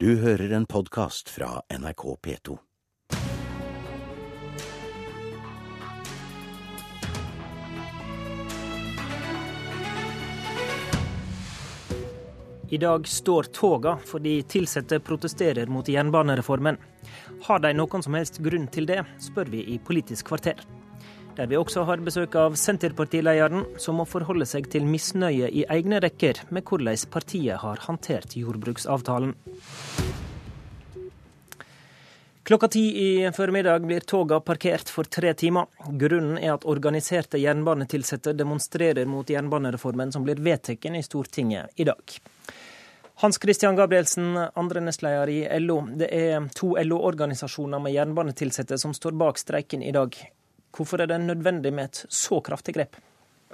Du 0.00 0.12
hører 0.16 0.52
en 0.54 0.62
podkast 0.66 1.26
fra 1.28 1.62
NRK 1.74 2.02
P2. 2.22 2.58
I 12.70 12.78
dag 12.78 13.08
står 13.08 13.42
toga 13.42 13.96
fordi 14.06 14.38
ansatte 14.60 15.00
protesterer 15.02 15.66
mot 15.66 15.88
jernbanereformen. 15.90 16.78
Har 17.50 17.66
de 17.66 17.74
noen 17.74 18.06
som 18.06 18.14
helst 18.14 18.38
grunn 18.38 18.70
til 18.70 18.86
det, 18.86 19.02
spør 19.18 19.50
vi 19.50 19.66
i 19.66 19.80
Politisk 19.82 20.30
kvarter. 20.30 20.77
Der 21.38 21.46
vi 21.46 21.54
også 21.54 21.84
har 21.86 22.00
besøk 22.02 22.34
av 22.34 22.56
Senterpartilederen, 22.58 23.60
som 23.78 24.00
må 24.00 24.04
forholde 24.10 24.46
seg 24.50 24.64
til 24.72 24.82
misnøye 24.82 25.46
i 25.54 25.60
egne 25.70 26.00
rekker 26.02 26.40
med 26.50 26.64
hvordan 26.66 26.96
partiet 27.12 27.60
har 27.62 27.78
håndtert 27.84 28.32
jordbruksavtalen. 28.34 29.36
Klokka 32.42 32.68
ti 32.74 32.82
i 33.04 33.10
formiddag 33.36 33.86
blir 33.86 34.02
toga 34.02 34.40
parkert 34.40 34.90
for 34.90 35.06
tre 35.06 35.30
timer. 35.38 35.68
Grunnen 36.00 36.40
er 36.40 36.56
at 36.56 36.66
organiserte 36.66 37.38
jernbanetilsatte 37.38 38.32
demonstrerer 38.34 39.06
mot 39.06 39.30
jernbanereformen 39.30 40.10
som 40.10 40.24
blir 40.26 40.42
vedtatt 40.42 40.88
i 40.90 41.02
Stortinget 41.06 41.70
i 41.78 41.86
dag. 41.86 42.16
Hans 43.22 43.38
Christian 43.38 43.78
Gabrielsen, 43.78 44.34
andre 44.54 44.82
nestleder 44.82 45.30
i 45.30 45.38
LO. 45.60 45.84
Det 46.02 46.10
er 46.10 46.50
to 46.58 46.72
LO-organisasjoner 46.82 47.78
med 47.78 47.94
jernbanetilsatte 47.94 48.78
som 48.78 48.96
står 48.96 49.14
bak 49.14 49.38
streiken 49.38 49.86
i 49.86 49.94
dag. 49.94 50.18
Hvorfor 50.74 51.02
er 51.02 51.10
det 51.10 51.20
nødvendig 51.24 51.72
med 51.74 51.90
et 51.90 52.04
så 52.12 52.40
kraftig 52.44 52.76
grep? 52.76 52.98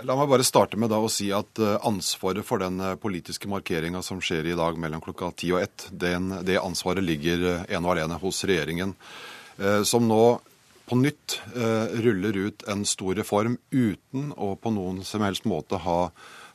La 0.02 0.16
meg 0.18 0.26
bare 0.26 0.42
starte 0.42 0.78
med 0.80 0.90
å 0.90 1.06
si 1.12 1.28
at 1.30 1.60
eh, 1.62 1.76
ansvaret 1.86 2.42
for 2.46 2.58
den 2.58 2.80
eh, 2.82 2.96
politiske 2.98 3.46
markeringa 3.46 4.00
som 4.02 4.18
skjer 4.18 4.48
i 4.50 4.56
dag 4.58 4.78
mellom 4.80 5.02
klokka 5.04 5.28
ti 5.38 5.52
og 5.54 5.62
ett, 5.62 5.86
det 5.94 6.58
ansvaret 6.58 7.04
ligger 7.04 7.44
eh, 7.46 7.62
ene 7.76 7.86
og 7.86 7.92
alene 7.94 8.18
hos 8.18 8.42
regjeringen. 8.48 8.96
Som 9.86 10.08
nå 10.10 10.40
på 10.90 10.96
nytt 10.98 11.36
ruller 12.02 12.36
ut 12.36 12.64
en 12.66 12.80
stor 12.90 13.14
reform 13.14 13.52
uten 13.70 14.32
å 14.34 14.48
på 14.58 14.72
noen 14.74 15.04
som 15.06 15.22
helst 15.22 15.44
måte 15.46 15.78
ha 15.78 15.98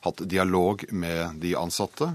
hatt 0.04 0.20
dialog 0.28 0.84
med 0.92 1.40
de 1.40 1.54
ansatte. 1.56 2.10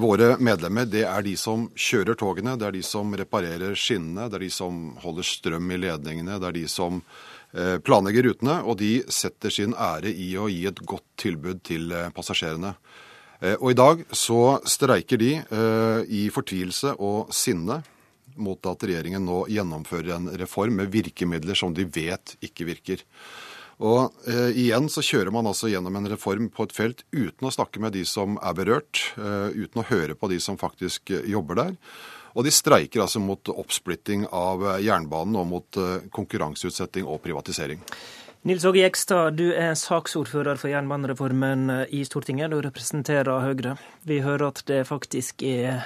Våre 0.00 0.38
medlemmer 0.40 0.88
det 0.88 1.02
er 1.04 1.26
de 1.26 1.34
som 1.36 1.66
kjører 1.76 2.16
togene, 2.16 2.56
det 2.56 2.70
er 2.70 2.78
de 2.78 2.82
som 2.86 3.12
reparerer 3.12 3.76
skinnene, 3.76 4.30
det 4.32 4.40
er 4.40 4.46
de 4.46 4.50
som 4.56 4.80
holder 5.04 5.28
strøm 5.28 5.68
i 5.68 5.82
ledningene, 5.84 6.40
det 6.40 6.48
er 6.48 6.58
de 6.62 6.64
som 6.72 7.04
planlegger 7.82 8.28
rutene, 8.28 8.60
og 8.62 8.78
de 8.78 9.00
setter 9.10 9.50
sin 9.50 9.72
ære 9.74 10.12
i 10.12 10.32
å 10.38 10.48
gi 10.50 10.64
et 10.70 10.82
godt 10.86 11.06
tilbud 11.18 11.64
til 11.66 11.90
eh, 11.92 12.10
passasjerene. 12.14 12.74
Eh, 13.40 13.56
og 13.56 13.72
i 13.72 13.78
dag 13.78 14.04
så 14.14 14.60
streiker 14.68 15.20
de 15.20 15.32
i 16.10 16.26
fortvilelse 16.32 16.94
og 16.98 17.32
sinne 17.34 17.80
mot 18.40 18.66
at 18.70 18.84
regjeringen 18.86 19.24
nå 19.26 19.44
gjennomfører 19.52 20.16
en 20.16 20.28
reform 20.40 20.80
med 20.80 20.92
virkemidler 20.92 21.58
som 21.58 21.74
de 21.76 21.86
vet 21.90 22.36
ikke 22.44 22.68
virker. 22.68 23.04
Og 23.80 24.12
eh, 24.28 24.52
igjen 24.60 24.90
så 24.92 25.02
kjører 25.04 25.32
man 25.32 25.48
altså 25.48 25.70
gjennom 25.72 25.94
en 25.96 26.08
reform 26.12 26.50
på 26.52 26.66
et 26.66 26.74
felt 26.76 27.04
uten 27.16 27.48
å 27.48 27.52
snakke 27.54 27.80
med 27.80 27.94
de 27.96 28.04
som 28.08 28.36
er 28.36 28.56
berørt, 28.58 29.06
eh, 29.16 29.56
uten 29.56 29.80
å 29.80 29.86
høre 29.88 30.16
på 30.20 30.28
de 30.32 30.40
som 30.42 30.60
faktisk 30.60 31.14
jobber 31.24 31.62
der. 31.62 31.76
Og 32.34 32.46
de 32.46 32.52
streiker 32.54 33.04
altså 33.04 33.22
mot 33.22 33.52
oppsplitting 33.52 34.26
av 34.30 34.64
eh, 34.66 34.80
jernbanen 34.86 35.38
og 35.40 35.46
mot 35.50 35.80
eh, 35.80 36.08
konkurranseutsetting 36.14 37.08
og 37.08 37.22
privatisering. 37.24 37.82
Nils 38.48 38.64
Åge 38.64 38.80
Jekstad, 38.80 39.36
du 39.36 39.50
er 39.52 39.74
saksordfører 39.76 40.56
for 40.60 40.72
jernbanereformen 40.72 41.66
eh, 41.74 41.94
i 42.00 42.04
Stortinget. 42.08 42.52
Du 42.54 42.60
representerer 42.64 43.44
Høyre. 43.44 43.76
Vi 44.08 44.22
hører 44.24 44.48
at 44.48 44.64
det 44.70 44.84
faktisk 44.88 45.44
er 45.44 45.84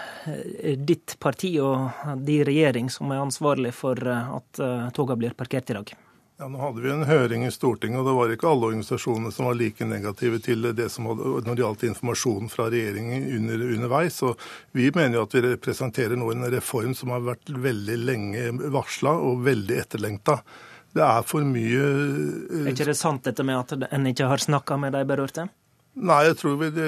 ditt 0.78 1.16
parti 1.22 1.56
og 1.62 1.90
din 2.22 2.46
regjering 2.46 2.92
som 2.92 3.10
er 3.10 3.24
ansvarlig 3.24 3.74
for 3.74 3.98
at 4.06 4.64
togene 4.94 5.20
blir 5.24 5.38
parkert 5.38 5.72
i 5.72 5.80
dag. 5.80 5.96
Ja, 6.36 6.48
Nå 6.50 6.58
hadde 6.58 6.82
vi 6.82 6.90
en 6.90 7.04
høring 7.06 7.44
i 7.46 7.50
Stortinget, 7.54 8.00
og 8.00 8.08
det 8.08 8.14
var 8.16 8.32
ikke 8.34 8.48
alle 8.50 8.66
organisasjonene 8.72 9.30
som 9.32 9.46
var 9.46 9.54
like 9.54 9.86
negative 9.86 10.40
til 10.42 10.66
det 10.74 10.88
som 10.90 11.06
hadde, 11.06 11.30
når 11.46 11.54
det 11.54 11.62
gjaldt 11.62 11.84
informasjonen 11.86 12.50
fra 12.50 12.66
regjeringen 12.74 13.28
under, 13.36 13.62
underveis. 13.76 14.18
Og 14.26 14.42
vi 14.74 14.88
mener 14.96 15.20
jo 15.20 15.24
at 15.28 15.36
vi 15.36 15.44
representerer 15.46 16.18
nå 16.18 16.32
en 16.32 16.48
reform 16.56 16.96
som 16.98 17.14
har 17.14 17.22
vært 17.22 17.54
veldig 17.54 17.98
lenge 18.02 18.48
varsla 18.74 19.14
og 19.14 19.44
veldig 19.46 19.78
etterlengta. 19.84 20.40
Det 20.94 21.06
er 21.06 21.22
for 21.26 21.46
mye 21.46 21.86
Er 22.64 22.72
ikke 22.72 22.90
det 22.90 22.98
sant 22.98 23.26
dette 23.26 23.46
med 23.46 23.62
at 23.62 23.86
en 23.94 24.10
ikke 24.10 24.26
har 24.30 24.42
snakka 24.42 24.78
med 24.78 24.94
de 24.94 25.06
berørte? 25.06 25.46
Nei, 25.94 26.24
jeg 26.26 26.40
tror 26.40 26.56
vi, 26.58 26.68
det, 26.74 26.86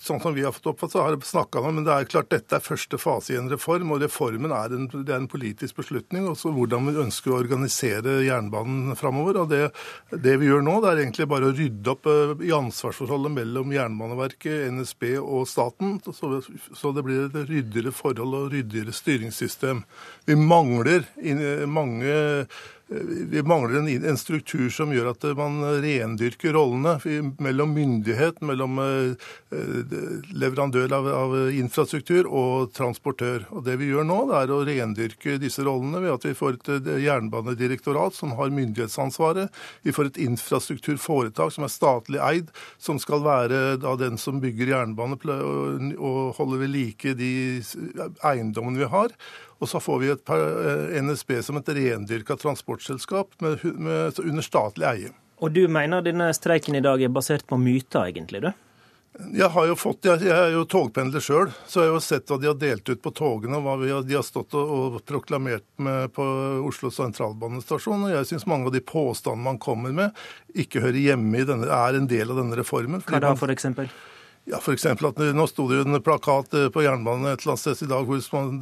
sånn 0.00 0.20
som 0.22 0.32
vi 0.32 0.44
har 0.46 0.52
fått 0.54 0.70
oppfattet, 0.70 0.94
så 0.94 1.02
har 1.04 1.12
jeg 1.12 1.28
snakka 1.28 1.60
om 1.60 1.74
Men 1.76 1.84
det 1.84 1.92
er 1.92 2.08
klart 2.08 2.30
dette 2.32 2.56
er 2.56 2.64
første 2.64 2.96
fase 3.00 3.34
i 3.34 3.36
en 3.36 3.50
reform, 3.52 3.90
og 3.92 4.00
reformen 4.00 4.52
er 4.54 4.72
en, 4.72 4.86
det 4.92 5.12
er 5.12 5.18
en 5.18 5.28
politisk 5.28 5.76
beslutning. 5.82 6.24
Også 6.30 6.52
hvordan 6.56 6.88
vi 6.88 6.96
ønsker 7.04 7.34
å 7.34 7.40
organisere 7.42 8.22
jernbanen 8.24 8.96
framover. 8.96 9.42
Og 9.42 9.50
det, 9.52 9.60
det, 10.12 10.38
vi 10.40 10.48
gjør 10.48 10.64
nå, 10.64 10.78
det 10.80 10.92
er 10.92 11.02
egentlig 11.02 11.28
bare 11.28 11.50
å 11.50 11.56
rydde 11.56 11.92
opp 11.92 12.08
eh, 12.12 12.32
i 12.48 12.54
ansvarsforholdet 12.56 13.34
mellom 13.36 13.74
Jernbaneverket, 13.76 14.70
NSB 14.78 15.08
og 15.20 15.44
staten, 15.50 15.98
så, 16.16 16.38
så 16.72 16.94
det 16.96 17.04
blir 17.04 17.26
et 17.26 17.36
ryddigere 17.42 17.92
forhold 17.92 18.40
og 18.40 18.54
ryddigere 18.56 18.94
styringssystem. 18.96 19.84
Vi 20.26 20.38
mangler 20.40 21.04
mange 21.68 22.16
vi 22.88 23.42
mangler 23.42 23.78
en, 23.78 24.04
en, 24.06 24.18
struktur 24.18 24.68
som 24.70 24.92
gjør 24.94 25.08
at 25.10 25.24
man 25.34 25.58
rendyrker 25.82 26.54
rollene 26.54 26.92
mellom 27.42 27.72
myndighet, 27.74 28.38
mellom 28.46 28.78
eh, 28.78 29.32
leverandør 30.30 30.94
av, 30.94 31.08
av, 31.10 31.34
infrastruktur 31.50 32.28
og 32.30 32.70
transportør. 32.76 33.48
Og 33.50 33.64
Det 33.66 33.74
vi 33.80 33.88
gjør 33.90 34.06
nå, 34.06 34.20
det 34.30 34.36
er 34.38 34.52
å 34.54 34.60
rendyrke 34.68 35.34
disse 35.42 35.64
rollene 35.66 36.04
ved 36.04 36.14
at 36.14 36.28
vi 36.28 36.36
får 36.38 36.60
et 36.60 36.90
jernbanedirektorat 37.02 38.14
som 38.14 38.36
har 38.38 38.54
myndighetsansvaret. 38.54 39.50
Vi 39.82 39.94
får 39.96 40.12
et 40.12 40.22
infrastrukturforetak 40.28 41.56
som 41.56 41.66
er 41.66 41.74
statlig 41.74 42.22
eid, 42.22 42.54
som 42.78 43.02
skal 43.02 43.26
være 43.26 43.64
da 43.82 43.96
den 43.98 44.14
som 44.14 44.38
bygger 44.44 44.76
jernbane 44.76 45.18
og 45.18 46.38
holder 46.38 46.62
ved 46.62 46.74
like 46.76 47.18
de 47.18 47.34
eiendommene 48.22 48.84
vi 48.84 48.94
har. 48.94 49.18
Og 49.58 49.68
så 49.70 49.80
får 49.80 50.00
vi 50.02 50.08
et 50.12 50.32
eh, 50.34 50.98
NSB 51.02 51.38
som 51.44 51.56
et 51.56 51.70
rendyrka 51.78 52.36
transportselskap 52.76 53.40
med, 53.40 53.64
med, 53.64 54.18
under 54.18 54.42
statlig 54.42 54.86
eie. 54.86 55.10
Og 55.38 55.52
du 55.52 55.66
mener 55.68 56.02
denne 56.02 56.32
streiken 56.34 56.74
i 56.74 56.80
dag 56.80 57.02
er 57.02 57.08
basert 57.08 57.46
på 57.46 57.56
myter, 57.56 58.08
egentlig? 58.08 58.40
du? 58.40 58.52
Jeg 59.32 59.48
har 59.48 59.66
jo 59.66 59.74
fått, 59.76 60.04
jeg, 60.04 60.28
er 60.28 60.52
jo 60.52 60.66
togpendler 60.68 61.20
sjøl, 61.24 61.50
så 61.66 61.80
jeg 61.80 61.88
har 61.88 61.94
jo 61.94 62.00
sett 62.04 62.28
hva 62.28 62.36
de 62.40 62.48
har 62.50 62.56
delt 62.60 62.88
ut 62.88 63.00
på 63.00 63.12
togene, 63.16 63.56
og 63.56 63.64
hva 63.64 63.76
har, 63.80 64.02
de 64.04 64.16
har 64.16 64.24
stått 64.24 64.52
og, 64.54 64.72
og, 64.72 64.98
proklamert 65.08 65.64
med 65.80 66.12
på 66.12 66.24
Oslo 66.68 66.90
sentralbanestasjon. 66.92 68.08
Og 68.08 68.12
jeg 68.12 68.28
syns 68.28 68.44
mange 68.48 68.68
av 68.68 68.76
de 68.76 68.84
påstandene 68.84 69.48
man 69.48 69.60
kommer 69.60 69.94
med, 69.96 70.26
ikke 70.52 70.84
hører 70.84 71.00
hjemme 71.00 71.40
i 71.40 71.48
denne, 71.48 71.68
er 71.68 71.96
en 71.96 72.10
del 72.10 72.32
av 72.32 72.42
denne 72.42 72.60
reformen. 72.60 73.04
Hva 73.08 73.22
da, 73.24 73.32
for 73.40 73.52
eksempel? 73.52 73.88
Ja, 74.46 74.60
F.eks. 74.60 74.84
at 74.86 75.18
Nå 75.34 75.44
sto 75.50 75.64
det 75.66 75.80
jo 75.80 75.84
en 75.88 75.98
plakat 76.06 76.52
eh, 76.54 76.68
på 76.70 76.84
jernbanen 76.84 77.26
et 77.32 77.42
eller 77.42 77.56
annet 77.56 77.62
sted 77.64 77.80
i 77.82 77.90
dag 77.90 78.06
hvor 78.06 78.20
man 78.36 78.60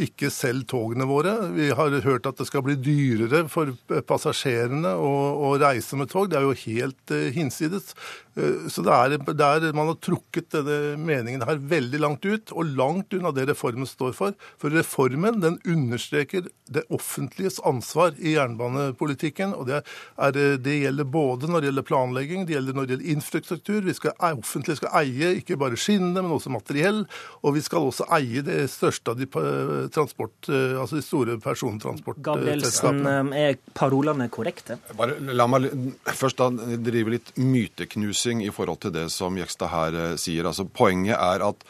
ikke 0.00 0.30
selger 0.32 0.64
togene 0.72 1.04
våre. 1.08 1.34
Vi 1.52 1.68
har 1.76 1.96
hørt 2.06 2.28
at 2.30 2.40
det 2.40 2.46
skal 2.48 2.64
bli 2.64 2.78
dyrere 2.80 3.42
for 3.52 3.74
passasjerene 4.08 4.94
å, 4.96 5.12
å 5.50 5.52
reise 5.60 6.00
med 6.00 6.08
tog. 6.14 6.30
Det 6.32 6.40
er 6.40 6.48
jo 6.48 6.56
helt 6.62 7.12
uh, 7.12 7.28
hinsides. 7.34 7.92
Uh, 8.38 8.68
så 8.70 8.84
det 8.86 8.94
er, 8.94 9.16
det 9.26 9.48
er, 9.48 9.68
man 9.76 9.90
har 9.92 9.98
trukket 10.04 10.52
denne 10.54 10.96
meningen 11.02 11.42
her 11.46 11.58
veldig 11.58 12.02
langt 12.02 12.24
ut, 12.28 12.54
og 12.54 12.72
langt 12.78 13.14
unna 13.18 13.34
det 13.34 13.48
reformen 13.50 13.88
står 13.88 14.14
for. 14.16 14.38
For 14.60 14.72
reformen 14.74 15.42
den 15.42 15.58
understreker 15.66 16.46
det 16.68 16.84
offentliges 16.94 17.58
ansvar 17.66 18.14
i 18.18 18.34
jernbanepolitikken. 18.36 19.54
og 19.54 19.66
Det, 19.68 19.82
er, 20.18 20.38
det 20.60 20.76
gjelder 20.82 21.08
både 21.08 21.48
når 21.48 21.60
det 21.60 21.70
gjelder 21.70 21.86
planlegging, 21.88 22.46
det 22.46 22.56
gjelder 22.56 22.76
når 22.76 22.86
det 22.86 22.94
gjelder 22.94 23.12
infrastruktur. 23.14 23.80
Vi 23.86 23.96
skal, 23.96 24.14
offentlig 24.18 24.78
skal 24.80 24.94
eie 25.00 25.32
ikke 25.40 25.58
bare 25.60 25.78
skinnene, 25.80 26.22
men 26.22 26.34
også 26.36 26.52
materiell. 26.52 27.04
Og 27.42 27.56
vi 27.56 27.64
skal 27.64 27.88
også 27.88 28.08
eie 28.18 28.44
det 28.44 28.60
største 28.72 29.14
av 29.14 29.20
de, 29.20 29.28
transport, 29.94 30.36
eh, 30.50 30.76
altså 30.78 30.98
de 30.98 31.04
store 31.04 31.38
persontransportselskapene. 31.42 33.16
Eh, 33.38 33.48
er 33.48 33.58
parolene 33.76 34.28
korrekte? 34.32 34.78
Bare, 34.98 35.18
la 35.18 35.48
meg 35.50 35.68
først 36.18 36.40
da 36.40 36.50
drive 36.52 37.16
litt 37.16 37.32
myteknusing 38.28 38.46
i 38.46 38.52
forhold 38.52 38.80
til 38.80 38.92
det 38.92 39.10
som 39.10 39.36
Jekstad 39.36 39.68
her 39.68 39.94
eh, 39.94 40.16
sier. 40.16 40.46
Altså, 40.46 40.64
poenget 40.64 41.16
er 41.16 41.46
at 41.48 41.64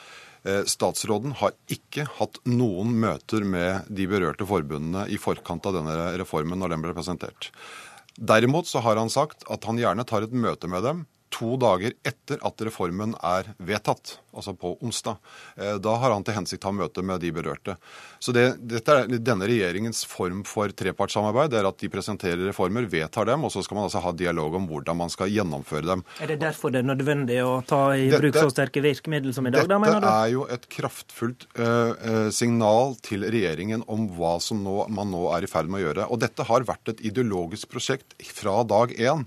Statsråden 0.64 1.34
har 1.34 1.50
ikke 1.68 2.06
hatt 2.16 2.38
noen 2.46 2.94
møter 3.02 3.44
med 3.44 3.84
de 3.90 4.06
berørte 4.08 4.46
forbundene 4.46 5.02
i 5.10 5.18
forkant 5.18 5.66
av 5.66 5.74
denne 5.74 5.96
reformen 6.16 6.56
når 6.56 6.70
den 6.72 6.84
ble 6.84 6.94
presentert. 6.94 7.50
Derimot 8.16 8.66
så 8.66 8.80
har 8.80 8.96
han 8.96 9.10
sagt 9.10 9.44
at 9.50 9.66
han 9.66 9.76
gjerne 9.76 10.06
tar 10.06 10.22
et 10.22 10.32
møte 10.32 10.70
med 10.70 10.86
dem 10.86 11.02
to 11.34 11.56
dager 11.60 11.92
etter 12.06 12.38
at 12.46 12.64
reformen 12.64 13.14
er 13.20 13.50
vedtatt. 13.58 14.18
Altså 14.38 14.54
på 14.58 14.76
onsdag. 14.84 15.18
Da 15.82 15.94
har 16.02 16.14
han 16.14 16.24
til 16.26 16.36
hensikt 16.36 16.64
å 16.64 16.70
ha 16.70 16.78
møte 16.80 17.02
med 17.04 17.20
de 17.22 17.32
berørte. 17.34 17.76
Så 18.22 18.34
det, 18.34 18.44
er 18.78 19.10
denne 19.18 19.46
regjeringens 19.48 20.04
form 20.08 20.42
for 20.48 20.72
trepartssamarbeid. 20.74 21.52
det 21.52 21.60
er 21.60 21.68
At 21.68 21.78
de 21.82 21.90
presenterer 21.92 22.42
reformer, 22.48 22.86
vedtar 22.90 23.28
dem, 23.28 23.44
og 23.46 23.52
så 23.54 23.62
skal 23.64 23.78
man 23.78 23.88
altså 23.88 24.02
ha 24.04 24.12
dialog 24.16 24.56
om 24.58 24.68
hvordan 24.70 24.98
man 24.98 25.12
skal 25.12 25.30
gjennomføre 25.32 25.86
dem. 25.90 26.04
Er 26.22 26.32
det 26.32 26.38
derfor 26.42 26.74
det 26.74 26.82
er 26.82 26.88
nødvendig 26.90 27.38
å 27.44 27.58
ta 27.66 27.82
i 27.94 28.08
dette, 28.08 28.22
bruk 28.24 28.38
så 28.38 28.48
sterke 28.52 28.82
virkemidler 28.84 29.36
som 29.36 29.46
i 29.48 29.54
dag? 29.54 29.68
da, 29.68 29.80
mener 29.82 30.00
du? 30.00 30.06
Dette 30.06 30.16
er 30.24 30.32
jo 30.34 30.46
et 30.58 30.68
kraftfullt 30.72 31.48
uh, 31.58 32.28
signal 32.34 32.96
til 33.06 33.26
regjeringen 33.28 33.84
om 33.90 34.08
hva 34.18 34.36
som 34.42 34.62
nå, 34.64 34.80
man 34.94 35.12
nå 35.14 35.28
er 35.36 35.46
i 35.46 35.50
ferd 35.50 35.70
med 35.70 35.82
å 35.82 35.86
gjøre. 35.86 36.10
Og 36.12 36.22
dette 36.24 36.46
har 36.48 36.66
vært 36.68 36.94
et 36.94 37.02
ideologisk 37.10 37.70
prosjekt 37.72 38.16
fra 38.34 38.60
dag 38.68 38.94
én. 38.98 39.26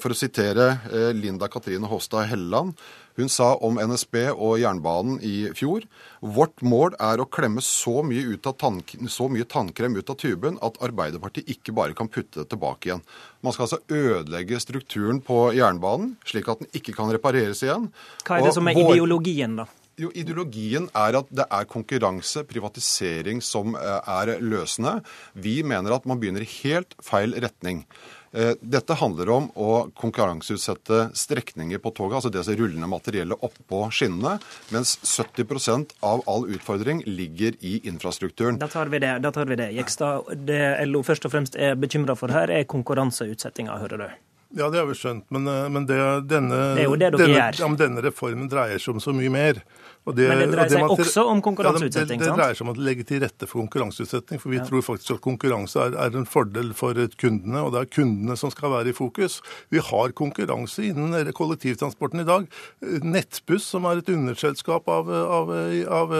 For 0.00 0.10
å 0.10 0.16
sitere 0.16 0.78
Linda 1.14 1.46
Katrine 1.52 1.86
Håstad 1.86 2.30
Helleland. 2.30 2.72
Hun 3.16 3.30
sa 3.32 3.54
om 3.64 3.78
NSB 3.80 4.18
og 4.34 4.58
jernbanen 4.60 5.20
i 5.24 5.48
fjor 5.56 5.86
vårt 6.20 6.62
mål 6.64 6.96
er 7.02 7.20
å 7.20 7.28
klemme 7.28 7.62
så 7.64 8.02
mye, 8.04 8.36
tann, 8.44 8.82
så 9.08 9.28
mye, 9.32 9.46
tannkrem 9.48 9.96
ut 9.96 10.12
av 10.12 10.18
tuben 10.20 10.58
at 10.64 10.78
Arbeiderpartiet 10.84 11.48
ikke 11.56 11.74
bare 11.76 11.96
kan 11.96 12.10
putte 12.12 12.42
det 12.42 12.50
tilbake 12.52 12.90
igjen. 12.90 13.04
Man 13.44 13.54
skal 13.54 13.66
altså 13.66 13.80
ødelegge 13.88 14.60
strukturen 14.62 15.22
på 15.24 15.50
jernbanen, 15.56 16.16
slik 16.26 16.48
at 16.52 16.62
den 16.62 16.72
ikke 16.76 16.96
kan 16.96 17.12
repareres 17.12 17.62
igjen. 17.64 17.90
Hva 18.26 18.38
er 18.38 18.46
det 18.46 18.52
og 18.52 18.58
som 18.58 18.70
er 18.70 18.80
ideologien, 18.84 19.60
da? 19.62 19.68
Jo, 19.96 20.10
Ideologien 20.12 20.90
er 20.92 21.16
at 21.16 21.30
det 21.32 21.46
er 21.48 21.68
konkurranse, 21.72 22.42
privatisering, 22.44 23.40
som 23.40 23.72
eh, 23.78 24.10
er 24.12 24.34
løsende. 24.44 24.98
Vi 25.32 25.62
mener 25.64 25.96
at 25.96 26.04
man 26.04 26.20
begynner 26.20 26.44
i 26.44 26.50
helt 26.58 26.92
feil 27.04 27.32
retning. 27.40 27.86
Eh, 28.36 28.52
dette 28.60 28.98
handler 29.00 29.30
om 29.32 29.46
å 29.56 29.70
konkurranseutsette 29.96 31.00
strekninger 31.16 31.80
på 31.80 31.94
toget, 31.96 32.18
altså 32.18 32.32
det 32.34 32.44
som 32.44 32.58
rullende 32.60 32.90
materiellet 32.92 33.48
oppå 33.48 33.86
skinnene, 33.88 34.36
mens 34.74 34.98
70% 35.00 35.96
av 36.04 36.26
all 36.28 36.44
utfordring 36.52 37.00
ligger 37.08 37.56
i 37.64 37.78
infrastrukturen. 37.88 38.60
Da 38.60 38.68
tar 38.68 38.92
vi 38.92 39.00
det. 39.00 39.16
Da 39.24 39.32
tar 39.32 39.48
vi 39.48 39.56
det. 39.56 39.72
Jekstad, 39.80 40.28
det 40.44 40.60
LO 40.90 41.00
først 41.08 41.24
og 41.24 41.32
fremst 41.38 41.56
er 41.56 41.80
bekymra 41.80 42.20
for 42.20 42.36
her, 42.36 42.52
er 42.52 42.68
konkurranseutsettinga, 42.68 43.80
hører 43.80 44.04
du? 44.04 44.25
Ja, 44.56 44.70
det 44.72 44.80
har 44.80 44.86
vi 44.88 44.94
skjønt, 44.96 45.26
men, 45.34 45.44
eh, 45.50 45.66
men 45.68 45.84
det, 45.88 45.98
denne, 46.30 46.60
det 46.78 46.86
denne. 47.12 47.50
Ja, 47.58 47.68
denne 47.76 48.04
reformen 48.04 48.48
dreier 48.48 48.80
seg 48.80 48.96
om 48.96 49.02
så 49.04 49.12
mye 49.12 49.32
mer. 49.32 49.60
Det, 50.06 50.28
men 50.30 50.38
det 50.38 50.46
dreier 50.54 50.70
seg 50.70 50.84
det 50.84 50.94
også 50.94 51.24
om 51.28 51.42
konkurranseutsetting? 51.44 52.22
Ja, 52.22 52.24
det, 52.24 52.30
det, 52.30 52.38
dreier 52.38 52.56
seg 52.56 52.64
om 52.64 52.72
å 52.72 52.86
legge 52.86 53.04
til 53.08 53.20
rette 53.24 53.48
for 53.50 53.60
konkurranseutsetting. 53.64 54.40
For 54.40 54.54
vi 54.54 54.60
ja. 54.60 54.64
tror 54.68 54.84
faktisk 54.86 55.18
at 55.18 55.22
konkurranse 55.26 55.82
er, 55.82 55.98
er, 56.06 56.16
en 56.16 56.28
fordel 56.30 56.70
for 56.78 56.96
kundene, 57.20 57.66
og 57.66 57.74
det 57.74 57.82
er 57.82 57.90
kundene 57.98 58.38
som 58.38 58.54
skal 58.54 58.72
være 58.78 58.94
i 58.94 58.96
fokus. 58.96 59.40
Vi 59.74 59.82
har 59.82 60.16
konkurranse 60.16 60.86
innen 60.88 61.32
kollektivtransporten 61.36 62.22
i 62.22 62.28
dag. 62.28 62.48
Nettbuss, 63.04 63.66
som 63.74 63.88
er 63.90 64.00
et 64.00 64.14
underselskap 64.14 64.88
av, 64.88 65.10
av, 65.10 65.52
av 65.90 66.06
av 66.06 66.14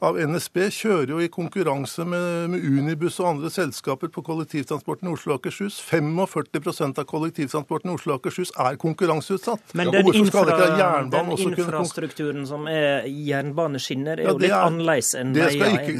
NSB 0.00 0.58
kjører 0.72 1.12
jo 1.12 1.18
i 1.20 1.28
konkurranse 1.32 2.04
med, 2.08 2.48
med, 2.54 2.64
Unibuss 2.64 3.18
og 3.20 3.34
andre 3.34 3.50
selskaper 3.52 4.08
på 4.12 4.22
kollektivtransporten 4.24 5.08
i 5.08 5.12
Oslo 5.12 5.34
og 5.34 5.40
Akershus. 5.40 5.76
45 5.84 6.86
av 6.88 7.04
kollektivtransporten 7.10 7.92
i 7.92 7.94
Oslo 7.98 8.14
og 8.14 8.22
Akershus 8.22 8.52
er 8.56 8.78
konkurranseutsatt. 8.80 9.74
Men 9.76 9.92
den, 9.92 10.08
infra, 10.16 10.46
den 11.12 11.32
infrastrukturen 11.36 12.46
som 12.48 12.64
er 12.70 13.04
jernbaneskinner, 13.04 14.22
er 14.22 14.30
ja, 14.30 14.34
jo 14.34 14.40
litt 14.40 14.54
er, 14.54 14.64
annerledes 14.70 15.12
enn 15.20 15.34
veier? 15.36 15.92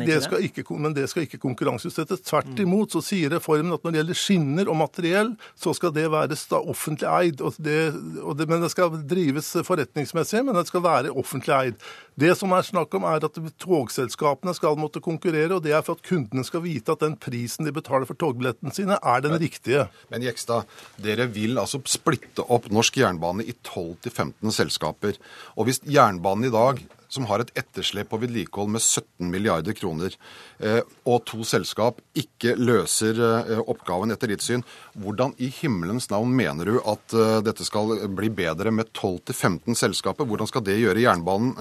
men 0.81 0.97
det 0.97 1.07
skal 1.13 1.27
ikke 1.27 1.43
konkurranseutsettes. 1.43 2.25
Tvert 2.31 2.55
mm. 2.55 2.65
imot 2.65 2.97
så 2.97 3.05
sier 3.05 3.33
reformen 3.37 3.77
at 3.77 3.85
når 3.85 3.93
det 3.93 4.03
gjelder 4.03 4.21
skinner 4.23 4.73
og 4.73 4.81
materiell, 4.81 5.35
så 5.61 5.77
skal 5.77 5.93
det 5.97 6.09
være 6.13 6.39
offentlig 6.61 7.09
eid. 7.11 7.45
Og 7.45 7.61
det, 7.61 7.81
og 8.25 8.39
det, 8.39 8.49
men 8.49 8.65
det 8.65 8.73
skal 8.73 8.97
drives 9.11 9.53
forretningsmessig, 9.67 10.45
men 10.47 10.57
det 10.57 10.67
skal 10.71 10.85
være 10.89 11.13
offentlig 11.13 11.57
eid. 11.59 11.91
Det 12.21 12.35
som 12.37 12.53
er 12.53 12.67
snakk 12.67 12.93
om, 12.99 13.07
er 13.09 13.25
at 13.25 13.39
togselskapene 13.63 14.53
skal 14.57 14.77
måtte 14.77 15.01
konkurrere, 15.01 15.55
og 15.57 15.65
det 15.65 15.73
er 15.73 15.85
for 15.87 15.97
at 15.97 16.05
kundene 16.05 16.45
skal 16.45 16.65
vite 16.67 16.93
at 16.93 17.01
den 17.01 17.17
prisen 17.17 17.65
de 17.65 17.73
betaler 17.73 18.05
for 18.09 18.19
togbillettene 18.21 18.75
sine, 18.77 18.99
er 19.01 19.25
den 19.25 19.39
riktige. 19.41 19.87
Men 20.13 20.27
Jekstad, 20.27 20.69
dere 21.01 21.31
vil 21.33 21.57
altså 21.63 21.81
splitte 21.89 22.45
opp 22.45 22.69
norsk 22.69 23.01
jernbane 23.01 23.47
i 23.49 23.57
12-15 23.57 24.53
selskaper. 24.53 25.17
Og 25.57 25.71
hvis 25.71 25.81
jernbanen 25.89 26.51
i 26.51 26.53
dag 26.53 26.83
som 27.11 27.27
har 27.27 27.43
et 27.43 27.51
etterslep 27.59 28.11
på 28.13 28.21
vedlikehold 28.23 28.71
med 28.71 28.83
17 28.83 29.31
milliarder 29.33 29.75
kroner, 29.77 30.15
eh, 30.63 30.81
og 31.09 31.25
to 31.29 31.43
selskap 31.47 31.99
ikke 32.19 32.55
løser 32.59 33.19
eh, 33.19 33.61
oppgaven 33.61 34.15
etter 34.15 34.31
ditt 34.31 34.45
syn, 34.45 34.63
hvordan 34.95 35.35
i 35.43 35.51
himmelens 35.61 36.07
navn 36.13 36.33
mener 36.37 36.71
du 36.71 36.79
at 36.79 37.17
eh, 37.17 37.41
dette 37.47 37.67
skal 37.67 38.07
bli 38.15 38.31
bedre 38.35 38.73
med 38.75 38.93
12-15 38.95 39.79
selskaper? 39.83 40.29
Hvordan 40.29 40.51
skal 40.51 40.65
det 40.67 40.79
gjøre 40.79 41.03
jernbanen 41.03 41.57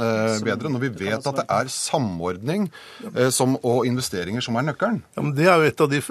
bedre, 0.46 0.70
når 0.70 0.84
vi 0.84 0.92
vet 1.06 1.26
at 1.26 1.42
det 1.42 1.46
er 1.50 1.70
samordning 1.74 2.68
som, 3.34 3.56
og 3.66 3.88
investeringer 3.90 4.44
som 4.44 4.58
er 4.60 4.68
nøkkelen? 4.70 5.02
Ja, 5.16 5.24
men 5.24 5.34
Det 5.38 5.48
er 5.50 5.58
jo 5.58 5.70
et 5.70 5.82
av 5.82 5.90
de 5.90 6.02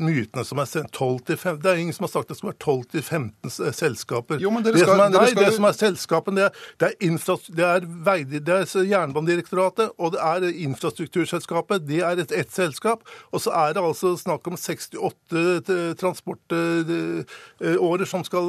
mytene 0.00 0.44
som 0.46 0.60
er 0.62 0.68
sendt 0.68 0.96
12-15 0.96 1.60
Det 1.62 1.70
er 1.70 1.82
ingen 1.82 1.94
som 1.94 2.06
har 2.06 2.12
sagt 2.14 2.32
det 2.32 2.38
skal 2.38 2.50
være 2.50 2.60
12-15 2.64 3.72
selskaper. 3.76 4.40
Jo, 4.42 4.52
men 4.54 4.64
dere 4.66 4.80
skal, 4.80 4.90
det, 4.90 4.96
som 4.96 5.04
er, 5.04 5.14
nei, 5.14 5.30
skal... 5.30 5.44
det 5.44 5.54
som 5.56 5.68
er 5.68 5.78
selskapen, 5.78 6.38
det 6.40 6.46
er, 6.48 6.64
det 6.80 6.90
er, 6.90 7.46
det 7.60 7.68
er, 7.68 7.88
vei, 8.10 8.18
det 8.24 8.56
er 8.56 8.68
Jernbanedirektoratet 8.88 9.90
og 9.98 10.12
det 10.14 10.20
er 10.24 10.46
infrastrukturselskapet. 10.66 11.86
Det 11.88 12.00
er 12.06 12.16
et 12.22 12.32
ett 12.32 12.52
selskap. 12.52 13.00
Og 13.32 13.40
så 13.44 13.50
er 13.54 13.72
det 13.76 13.84
altså 13.84 14.16
snakk 14.18 14.46
om 14.48 14.56
68 14.56 15.96
transportårer 16.00 18.04
som 18.08 18.24
skal, 18.26 18.44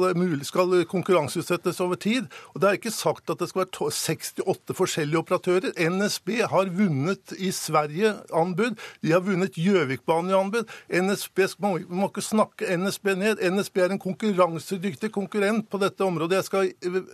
skal 0.46 0.84
konkurranseutsettes 0.90 1.80
over 1.84 1.96
tid. 2.00 2.24
Og 2.54 2.60
det 2.60 2.68
er 2.68 2.72
ikke 2.80 2.94
sagt 2.94 3.30
at 3.30 3.40
det 3.40 3.48
skal 3.50 3.64
være 3.64 3.90
68 3.90 4.76
forskjellige 4.76 5.22
operatører. 5.22 5.70
NSB 5.76 6.28
har 6.50 6.66
vunnet 6.72 7.34
i 7.38 7.50
Sverige 7.54 8.14
anbud. 8.34 8.78
De 9.02 9.12
har 9.12 9.22
vunnet 9.24 9.58
Gjøvikbanen 9.62 10.32
i 10.32 10.38
anbud. 10.38 10.64
NSB 10.88 11.38
må, 11.62 11.70
må 11.88 12.08
ikke 12.10 12.24
snakke 12.24 12.76
NSB 12.76 13.06
ned. 13.18 13.42
NSB 13.52 13.76
er 13.84 13.90
en 13.94 14.02
konkurransedyktig 14.02 15.12
konkurrent 15.12 15.68
på 15.70 15.80
dette 15.82 16.04
området. 16.04 16.40
Jeg 16.40 16.48
skal 16.48 16.72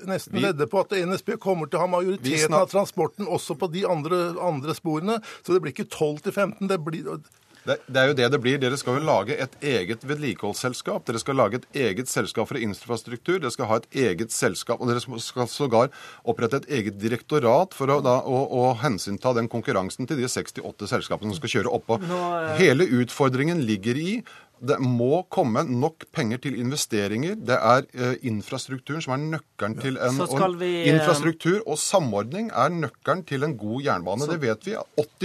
nesten 0.08 0.42
vedde 0.42 0.68
på 0.70 0.84
at 0.84 0.94
NSB 1.08 1.28
kommer 1.42 1.68
til 1.68 1.80
å 1.80 1.84
ha 1.84 1.90
majoriteten 1.98 2.56
av 2.56 2.68
transport 2.70 3.07
transporten 3.08 3.28
også 3.28 3.58
på 3.58 3.72
de 3.72 3.86
andre, 3.88 4.34
andre 4.40 4.74
sporene. 4.74 5.20
Så 5.42 5.52
det 5.52 5.62
blir 5.62 5.72
ikke 5.74 5.88
12 5.88 6.24
til 6.24 6.32
15. 6.32 6.68
Det 6.68 6.78
blir 6.84 7.18
det, 7.68 7.82
det, 7.86 8.00
er 8.00 8.06
jo 8.08 8.14
det 8.16 8.28
det 8.32 8.40
blir. 8.40 8.58
Dere 8.58 8.78
skal 8.80 8.96
jo 8.96 9.04
lage 9.04 9.36
et 9.36 9.52
eget 9.60 10.00
vedlikeholdsselskap. 10.08 11.04
Dere 11.04 11.20
skal 11.20 11.36
lage 11.36 11.58
et 11.60 11.66
eget 11.76 12.08
selskap 12.08 12.48
for 12.48 12.56
infrastruktur. 12.56 13.38
Dere 13.42 13.52
skal 13.52 13.68
ha 13.68 13.76
et 13.82 13.88
eget 13.92 14.32
selskap, 14.32 14.80
og 14.80 14.88
dere 14.88 15.02
skal 15.02 15.50
sågar 15.52 15.90
opprette 16.24 16.62
et 16.62 16.70
eget 16.78 16.96
direktorat 17.00 17.76
for 17.76 17.92
å, 17.92 18.00
da, 18.00 18.22
å, 18.24 18.40
å 18.48 18.72
hensynta 18.80 19.34
den 19.36 19.50
konkurransen 19.52 20.08
til 20.08 20.22
de 20.22 20.30
68 20.30 20.88
selskapene 20.94 21.34
som 21.34 21.42
skal 21.42 21.58
kjøre 21.58 21.74
oppå. 21.76 22.00
Eh, 22.00 22.54
Hele 22.62 22.88
utfordringen 23.02 23.60
ligger 23.68 24.00
i 24.00 24.22
det 24.60 24.78
må 24.82 25.22
komme 25.32 25.62
nok 25.68 26.06
penger 26.14 26.40
til 26.46 26.58
investeringer. 26.58 27.36
Det 27.38 27.58
er 27.58 27.86
eh, 27.94 28.16
infrastrukturen 28.30 29.04
som 29.04 29.14
er 29.14 29.22
nøkkelen 29.36 29.76
til 29.82 30.00
en 30.02 30.18
vi, 30.58 30.72
eh, 30.82 30.88
Infrastruktur 30.92 31.60
og 31.66 31.78
samordning 31.78 32.50
er 32.50 32.72
nøkkelen 32.74 33.24
til 33.28 33.46
en 33.46 33.56
god 33.58 33.86
jernbane. 33.86 34.26
Så, 34.26 34.32
det 34.32 34.42
vet 34.42 34.66
vi. 34.66 34.76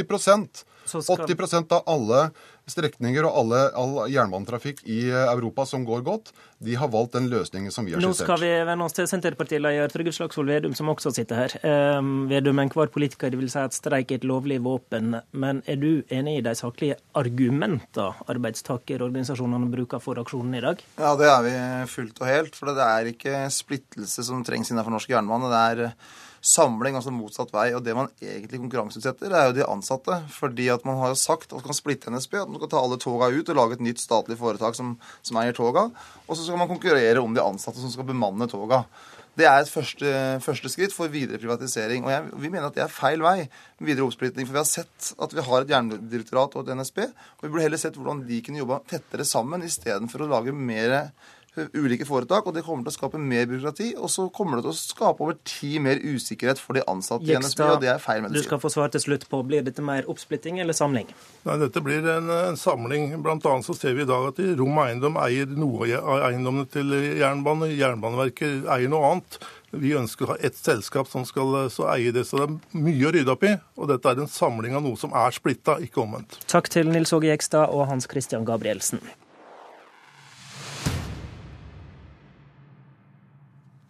80% 0.04 0.64
80% 0.84 1.72
av 1.72 1.86
alle 1.88 2.24
strekninger 2.70 3.26
og 3.28 3.38
alle, 3.42 3.62
all 3.76 3.96
jernbanetrafikk 4.12 4.84
i 4.88 5.06
eh, 5.10 5.26
Europa 5.34 5.66
som 5.68 5.84
går 5.88 6.04
godt, 6.06 6.32
de 6.64 6.78
har 6.80 6.88
valgt 6.92 7.18
den 7.18 7.28
løsningen 7.32 7.74
som 7.76 7.86
vi 7.86 7.92
har 7.92 8.00
skissert. 8.00 8.24
Nå 8.24 8.28
skal 8.28 8.40
vi 8.40 8.52
vende 8.70 8.88
oss 8.88 8.96
til 8.96 9.08
Senterpartileder 9.10 9.92
Trygve 9.92 10.14
Slagsvold 10.16 10.52
Vedum, 10.54 10.76
som 10.78 10.92
også 10.94 11.12
sitter 11.16 11.42
her. 11.42 11.56
Um, 12.00 12.30
Vedum, 12.32 12.62
enhver 12.64 12.92
politiker 12.94 13.36
vil 13.36 13.52
si 13.52 13.60
at 13.60 13.76
streik 13.76 14.14
er 14.14 14.22
et 14.22 14.28
lovlig 14.28 14.62
våpen. 14.64 15.18
Men 15.36 15.60
er 15.68 15.82
du 15.82 16.06
enig 16.08 16.38
i 16.40 16.46
de 16.46 16.56
saklige 16.56 17.00
argumentene 17.20 18.14
arbeidstakerorganisasjonene 18.32 19.68
bruker 19.74 20.00
for 20.04 20.22
aksjonen 20.22 20.56
i 20.56 20.64
dag? 20.64 20.80
Ja, 20.96 21.14
det 21.20 21.28
er 21.30 21.42
vi 21.46 21.56
fullt 21.92 22.22
og 22.24 22.30
helt. 22.32 22.56
For 22.56 22.72
det 22.72 22.88
er 22.88 23.12
ikke 23.12 23.48
splittelse 23.54 24.24
som 24.24 24.46
trengs 24.48 24.72
innenfor 24.72 24.96
norsk 24.96 25.12
jernbane. 25.12 25.52
Det 25.52 25.66
er 25.74 25.98
samling, 26.44 26.98
altså 27.00 27.14
motsatt 27.16 27.54
vei. 27.56 27.70
Og 27.78 27.84
det 27.86 27.96
man 27.98 28.12
egentlig 28.22 28.60
konkurranseutsetter, 28.60 29.32
er 29.32 29.50
jo 29.50 29.58
de 29.58 29.66
ansatte. 29.66 30.20
Fordi 30.36 30.68
at 30.74 30.86
man 30.88 31.00
har 31.00 31.14
jo 31.14 31.20
sagt 31.20 31.52
at 31.52 31.58
man 31.58 31.66
kan 31.70 31.80
splitte 31.80 32.14
NSB, 32.14 32.38
at 32.42 32.52
man 32.52 32.60
skal 32.62 32.74
ta 32.74 32.84
alle 32.84 33.00
toga 33.02 33.32
ut 33.32 33.50
og 33.50 33.60
lage 33.60 33.80
et 33.80 33.88
nytt 33.88 34.04
statlig 34.04 34.38
foretak 34.40 34.78
som, 34.78 34.96
som 35.24 35.40
eier 35.42 35.56
toga. 35.56 35.88
Og 36.28 36.36
så 36.36 36.46
skal 36.46 36.60
man 36.60 36.72
konkurrere 36.72 37.24
om 37.24 37.36
de 37.36 37.44
ansatte 37.44 37.82
som 37.82 37.92
skal 37.94 38.08
bemanne 38.12 38.50
toga. 38.52 38.84
Det 39.34 39.48
er 39.50 39.64
et 39.64 39.70
første, 39.72 40.10
første 40.46 40.70
skritt 40.70 40.94
for 40.94 41.10
videre 41.10 41.40
privatisering. 41.42 42.04
Og 42.06 42.12
jeg, 42.14 42.26
vi 42.44 42.52
mener 42.54 42.68
at 42.68 42.76
det 42.76 42.84
er 42.86 42.92
feil 42.94 43.24
vei 43.24 43.40
med 43.80 43.88
videre 43.88 44.06
oppsplitting. 44.06 44.46
For 44.46 44.54
vi 44.54 44.62
har 44.62 44.70
sett 44.70 45.14
at 45.18 45.34
vi 45.34 45.46
har 45.48 45.64
et 45.64 45.74
jernbanedirektorat 45.74 46.60
og 46.60 46.68
et 46.68 46.78
NSB. 46.78 47.00
Og 47.08 47.48
vi 47.48 47.50
burde 47.50 47.66
heller 47.66 47.82
sett 47.82 47.98
hvordan 47.98 48.22
de 48.28 48.42
kunne 48.46 48.62
jobba 48.62 48.84
tettere 48.92 49.26
sammen 49.26 49.66
istedenfor 49.66 50.26
å 50.26 50.30
lage 50.36 50.54
mer 50.54 51.00
ulike 51.74 52.06
foretak, 52.08 52.48
og 52.50 52.56
det 52.56 52.64
kommer 52.66 52.86
til 52.86 52.94
å 52.94 52.96
skape 52.96 53.20
mer 53.22 53.46
byråkrati. 53.50 53.94
Og 54.00 54.10
så 54.12 54.26
kommer 54.34 54.60
det 54.60 54.66
til 54.68 54.74
å 54.74 54.78
skape 54.78 55.24
over 55.26 55.38
tid 55.48 55.80
mer 55.86 56.02
usikkerhet 56.02 56.62
for 56.62 56.78
de 56.78 56.84
ansatte 56.90 57.28
i 57.30 57.38
NSB, 57.38 57.64
og 57.68 57.82
det 57.84 57.92
er 57.94 58.02
feil 58.02 58.24
medisin. 58.24 58.40
Du 58.42 58.48
skal 58.48 58.62
få 58.64 58.72
svar 58.74 58.94
til 58.94 59.04
slutt 59.06 59.28
på 59.30 59.42
blir 59.48 59.66
dette 59.66 59.86
mer 59.86 60.08
oppsplitting 60.10 60.62
eller 60.64 60.78
samling? 60.78 61.10
Nei, 61.48 61.58
Dette 61.64 61.84
blir 61.86 62.06
en, 62.18 62.30
en 62.52 62.60
samling. 62.60 63.12
Blant 63.24 63.46
annet 63.50 63.68
så 63.68 63.76
ser 63.78 63.98
vi 63.98 64.06
i 64.06 64.10
dag 64.10 64.30
at 64.32 64.42
Rom 64.60 64.80
Eiendom 64.84 65.20
eier 65.22 65.50
noe 65.50 65.90
av 66.00 66.28
eiendommene 66.30 66.70
til 66.74 66.94
jernbane. 67.20 67.70
Jernbaneverket 67.74 68.70
eier 68.74 68.92
noe 68.92 69.14
annet. 69.14 69.40
Vi 69.74 69.96
ønsker 69.98 70.28
å 70.28 70.34
ha 70.34 70.38
ett 70.46 70.58
selskap 70.58 71.10
som 71.10 71.26
skal 71.26 71.56
eie 71.96 72.14
det, 72.14 72.28
så 72.30 72.44
det 72.44 72.46
er 72.46 72.84
mye 72.86 73.10
å 73.10 73.14
rydde 73.16 73.34
opp 73.34 73.46
i. 73.48 73.56
Og 73.80 73.90
dette 73.90 74.12
er 74.12 74.22
en 74.22 74.30
samling 74.30 74.78
av 74.78 74.86
noe 74.86 75.00
som 75.00 75.16
er 75.18 75.34
splitta, 75.34 75.80
ikke 75.82 76.04
omvendt. 76.06 76.38
Takk 76.52 76.70
til 76.74 76.92
Nils 76.94 77.14
Åge 77.16 77.32
Jekstad 77.32 77.74
og 77.74 77.88
Hans 77.90 78.10
Christian 78.10 78.46
Gabrielsen. 78.46 79.02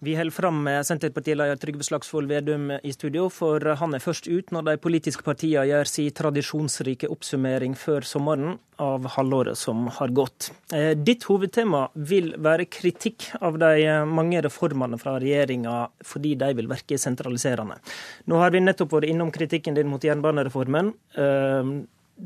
Vi 0.04 0.16
holder 0.16 0.32
fram 0.32 0.64
med 0.64 0.86
Senterpartileder 0.86 1.56
Trygve 1.56 1.84
Slagsvold 1.84 2.28
Vedum 2.28 2.72
i 2.84 2.92
studio, 2.94 3.30
for 3.32 3.64
han 3.80 3.96
er 3.96 4.02
først 4.04 4.26
ut 4.28 4.50
når 4.52 4.66
de 4.68 4.74
politiske 4.84 5.24
partiene 5.24 5.64
gjør 5.70 5.88
sin 5.88 6.10
tradisjonsrike 6.18 7.08
oppsummering 7.14 7.78
før 7.80 8.04
sommeren 8.04 8.58
av 8.84 9.08
halvåret 9.14 9.56
som 9.56 9.86
har 9.96 10.12
gått. 10.12 10.50
Eh, 10.76 10.92
ditt 11.00 11.24
hovedtema 11.30 11.86
vil 11.96 12.34
være 12.36 12.66
kritikk 12.68 13.30
av 13.40 13.62
de 13.62 13.94
mange 14.10 14.42
reformene 14.44 15.00
fra 15.00 15.16
regjeringa 15.24 15.78
fordi 16.04 16.34
de 16.42 16.52
vil 16.60 16.68
virke 16.74 17.00
sentraliserende. 17.00 17.80
Nå 18.28 18.44
har 18.44 18.52
vi 18.52 18.64
nettopp 18.66 18.98
vært 18.98 19.14
innom 19.14 19.32
kritikken 19.32 19.80
din 19.80 19.88
mot 19.88 20.04
jernbanereformen. 20.04 20.92
Eh, 21.16 21.72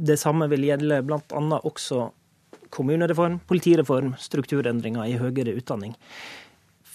det 0.10 0.17
samme 0.17 0.50
vil 0.50 0.65
gjelde 0.72 1.03
bl.a. 1.05 1.62
også 1.62 2.07
kommunereform, 2.74 3.38
politireform, 3.46 4.15
strukturendringer 4.17 5.05
i 5.05 5.17
høyere 5.22 5.53
utdanning. 5.62 5.93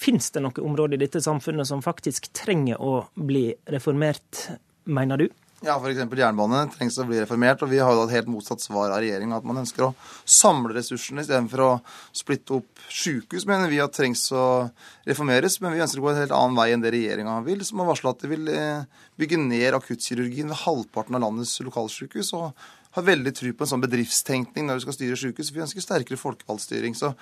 Fins 0.02 0.32
det 0.34 0.42
noe 0.42 0.64
område 0.66 0.98
i 0.98 1.02
dette 1.04 1.22
samfunnet 1.22 1.68
som 1.68 1.84
faktisk 1.84 2.32
trenger 2.34 2.80
å 2.82 3.04
bli 3.14 3.52
reformert, 3.70 4.48
mener 4.90 5.22
du? 5.22 5.28
Ja, 5.62 5.76
f.eks. 5.78 6.00
jernbane 6.18 6.64
trengs 6.72 6.96
å 6.98 7.04
bli 7.06 7.20
reformert. 7.20 7.60
og 7.62 7.70
Vi 7.70 7.78
har 7.78 7.94
jo 7.94 8.02
et 8.02 8.14
helt 8.16 8.30
motsatt 8.32 8.64
svar 8.64 8.90
av 8.90 8.98
regjeringa. 8.98 9.38
At 9.38 9.46
man 9.46 9.60
ønsker 9.60 9.84
å 9.86 9.92
samle 10.26 10.74
ressursene 10.74 11.22
istedenfor 11.22 11.62
å 11.62 11.70
splitte 12.18 12.56
opp 12.56 12.82
sykehus, 12.90 13.46
mener 13.46 13.70
vi 13.70 13.78
at 13.84 13.94
trengs 13.94 14.24
å 14.34 14.42
reformeres. 15.06 15.60
Men 15.62 15.76
vi 15.76 15.84
ønsker 15.84 16.02
å 16.02 16.08
gå 16.08 16.10
en 16.10 16.18
helt 16.24 16.34
annen 16.34 16.58
vei 16.58 16.72
enn 16.74 16.82
det 16.82 16.90
regjeringa 16.96 17.38
vil, 17.46 17.62
som 17.68 17.84
har 17.84 17.92
varsla 17.92 18.10
at 18.10 18.24
de 18.24 18.32
vil 18.32 18.50
eh, 18.50 19.06
bygge 19.22 19.38
ned 19.38 19.78
akuttkirurgien 19.78 20.50
ved 20.50 20.64
halvparten 20.64 21.20
av 21.20 21.22
landets 21.28 21.54
lokalsykehus. 21.62 22.34
og 22.40 22.50
har 22.92 23.06
veldig 23.06 23.32
tro 23.32 23.52
på 23.56 23.64
en 23.64 23.70
sånn 23.70 23.84
bedriftstenkning 23.86 24.66
når 24.68 24.80
vi 24.80 24.84
skal 24.84 24.96
styre 24.98 25.16
sykehus. 25.16 25.52
Vi 25.54 25.62
ønsker 25.64 25.84
sterkere 25.84 26.20
folkevalgtstyring. 26.20 26.96
Så 26.98 27.14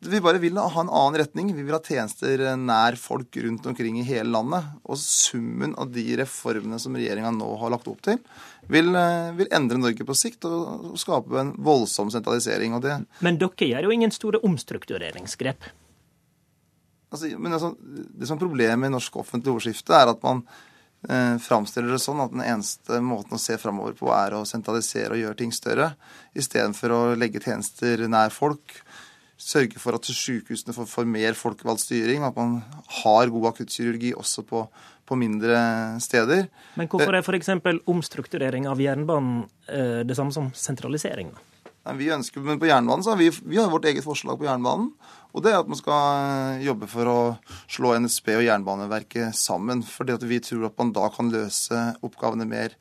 vi 0.00 0.20
bare 0.20 0.38
vil 0.40 0.56
ha 0.56 0.80
en 0.80 0.88
annen 0.88 1.18
retning. 1.20 1.50
Vi 1.52 1.62
vil 1.62 1.74
ha 1.76 1.80
tjenester 1.84 2.40
nær 2.56 2.96
folk 2.96 3.36
rundt 3.44 3.66
omkring 3.68 3.98
i 4.00 4.04
hele 4.08 4.32
landet. 4.32 4.70
Og 4.88 4.96
summen 4.98 5.74
av 5.76 5.90
de 5.92 6.04
reformene 6.22 6.78
som 6.80 6.96
regjeringa 6.96 7.32
nå 7.36 7.48
har 7.60 7.74
lagt 7.74 7.90
opp 7.90 8.00
til, 8.06 8.16
vil, 8.72 8.88
eh, 8.96 9.28
vil, 9.36 9.50
endre 9.52 9.76
Norge 9.82 10.06
på 10.06 10.16
sikt 10.16 10.46
og 10.48 10.96
skape 11.00 11.36
en 11.42 11.52
voldsom 11.58 12.08
sentralisering. 12.10 12.78
Men 13.20 13.38
dere 13.38 13.68
gjør 13.68 13.90
jo 13.90 13.92
ingen 13.92 14.14
store 14.14 14.40
omstruktureringsgrep? 14.40 15.68
Altså, 17.10 17.36
men 17.36 17.52
altså, 17.52 17.74
det 17.80 18.26
som 18.26 18.38
er 18.38 18.44
problemet 18.46 18.88
i 18.88 18.94
norsk 18.94 19.20
offentlig 19.20 19.52
ordskifte, 19.52 19.92
er 19.92 20.14
at 20.14 20.22
man 20.22 20.44
eh, 21.10 21.36
framstiller 21.42 21.92
det 21.92 22.00
sånn 22.00 22.22
at 22.24 22.32
den 22.32 22.44
eneste 22.46 23.02
måten 23.04 23.36
å 23.36 23.42
se 23.42 23.58
framover 23.60 23.98
på 23.98 24.08
er 24.14 24.38
å 24.38 24.46
sentralisere 24.48 25.12
og 25.12 25.20
gjøre 25.24 25.40
ting 25.42 25.52
større, 25.52 25.90
istedenfor 26.32 26.94
å 26.94 27.00
legge 27.18 27.42
tjenester 27.44 28.06
nær 28.08 28.32
folk 28.32 28.78
sørge 29.40 29.80
for 29.80 29.96
at 29.96 30.06
sykehusene 30.06 30.74
får, 30.76 30.88
får 30.90 31.08
mer 31.08 31.36
folkevalgt 31.38 31.86
styring, 31.86 32.24
at 32.26 32.36
man 32.36 32.58
har 33.00 33.32
god 33.32 33.50
akuttkirurgi 33.54 34.12
også 34.18 34.44
på, 34.46 34.64
på, 35.08 35.18
mindre 35.18 35.56
steder. 36.02 36.48
Men 36.76 36.90
hvorfor 36.92 37.16
er 37.16 37.24
f.eks. 37.24 37.54
omstrukturering 37.88 38.68
av 38.70 38.82
jernbanen 38.82 39.46
eh, 39.68 40.02
det 40.04 40.18
samme 40.18 40.34
som 40.36 40.52
sentralisering? 40.54 41.32
da? 41.32 41.46
vi 41.96 42.10
ønsker, 42.12 42.44
men 42.44 42.60
på 42.60 42.68
jernbanen 42.68 43.02
så 43.02 43.14
har 43.14 43.18
vi, 43.18 43.30
vi 43.48 43.58
har 43.58 43.70
vårt 43.72 43.88
eget 43.88 44.04
forslag 44.04 44.38
på 44.38 44.46
jernbanen. 44.46 44.92
Og 45.30 45.44
det 45.44 45.52
er 45.52 45.60
at 45.62 45.68
man 45.70 45.78
skal 45.78 46.58
eh, 46.58 46.64
jobbe 46.66 46.88
for 46.90 47.08
å 47.08 47.18
slå 47.70 47.94
NSB 48.02 48.32
og 48.34 48.46
Jernbaneverket 48.46 49.36
sammen. 49.38 49.84
Fordi 49.86 50.16
at 50.16 50.26
vi 50.26 50.40
tror 50.42 50.68
at 50.68 50.78
man 50.80 50.90
da 50.94 51.06
kan 51.14 51.30
løse 51.32 51.84
oppgavene 52.06 52.48
mer 52.50 52.74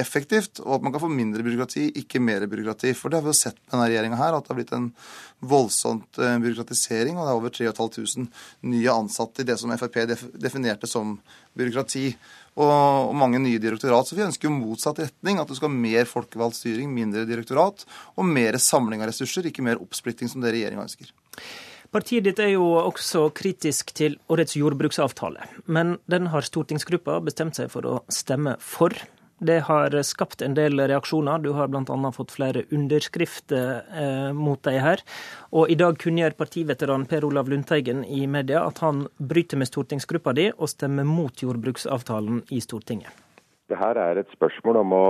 effektivt, 0.00 0.60
og 0.62 0.76
at 0.76 0.84
man 0.84 0.92
kan 0.94 1.02
få 1.02 1.08
mindre 1.12 1.44
byråkrati, 1.44 1.86
ikke 2.02 2.20
mer 2.20 2.44
byråkrati. 2.50 2.92
For 2.96 3.12
det 3.12 3.18
har 3.18 3.26
vi 3.26 3.32
jo 3.32 3.38
sett 3.38 3.56
med 3.58 3.72
denne 3.72 3.88
regjeringa 3.88 4.18
her, 4.20 4.36
at 4.36 4.46
det 4.46 4.52
har 4.52 4.58
blitt 4.58 4.74
en 4.76 4.88
voldsomt 5.52 6.20
eh, 6.20 6.36
byråkratisering. 6.42 7.16
Og 7.16 7.24
det 7.24 7.32
er 7.32 7.40
over 7.40 7.54
3500 7.54 8.26
nye 8.72 8.96
ansatte 8.96 9.42
i 9.42 9.48
det 9.48 9.58
som 9.60 9.72
Frp 9.76 10.02
definerte 10.36 10.90
som 10.90 11.16
byråkrati. 11.56 12.10
Og, 12.56 13.12
mange 13.16 13.40
nye 13.42 13.60
direktorat. 13.60 14.08
Så 14.08 14.16
vi 14.16 14.24
ønsker 14.24 14.48
jo 14.48 14.56
motsatt 14.56 15.00
retning. 15.02 15.40
At 15.40 15.48
du 15.48 15.56
skal 15.56 15.70
ha 15.70 15.76
mer 15.76 16.08
folkevalgt 16.08 16.60
styring, 16.60 16.92
mindre 16.92 17.26
direktorat. 17.28 17.84
Og 18.16 18.28
mer 18.28 18.60
samling 18.62 19.04
av 19.04 19.10
ressurser, 19.12 19.48
ikke 19.48 19.64
mer 19.64 19.80
oppsplitting, 19.82 20.32
som 20.32 20.44
det 20.44 20.54
regjeringa 20.56 20.86
ønsker. 20.86 21.12
Partiet 21.94 22.26
ditt 22.26 22.40
er 22.42 22.50
jo 22.56 22.64
også 22.80 23.28
kritisk 23.36 23.92
til 23.96 24.16
årets 24.32 24.56
jordbruksavtale, 24.58 25.46
men 25.70 25.94
den 26.10 26.26
har 26.32 26.44
stortingsgruppa 26.44 27.20
bestemt 27.24 27.56
seg 27.56 27.70
for 27.72 27.86
å 27.86 28.00
stemme 28.12 28.56
for. 28.60 28.96
Det 29.38 29.58
har 29.60 30.02
skapt 30.02 30.40
en 30.42 30.54
del 30.56 30.80
reaksjoner. 30.80 31.38
Du 31.38 31.50
har 31.52 31.68
bl.a. 31.68 32.12
fått 32.12 32.32
flere 32.32 32.62
underskrifter 32.72 33.82
eh, 33.92 34.32
mot 34.32 34.62
deg 34.64 34.78
her. 34.80 35.02
Og 35.52 35.68
i 35.68 35.76
dag 35.76 35.98
kunngjør 36.00 36.38
partiveteran 36.38 37.04
Per 37.10 37.26
Olav 37.28 37.50
Lundteigen 37.52 38.00
i 38.04 38.24
media 38.26 38.64
at 38.64 38.80
han 38.80 39.04
bryter 39.18 39.60
med 39.60 39.68
stortingsgruppa 39.68 40.32
di 40.32 40.48
og 40.56 40.72
stemmer 40.72 41.04
mot 41.04 41.42
jordbruksavtalen 41.44 42.46
i 42.48 42.62
Stortinget. 42.64 43.12
Det 43.68 43.76
her 43.76 43.98
er 44.00 44.22
et 44.22 44.32
spørsmål 44.32 44.80
om 44.80 44.96
å 44.96 45.04